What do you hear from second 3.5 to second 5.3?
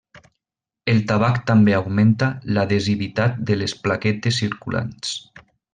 de les plaquetes circulants.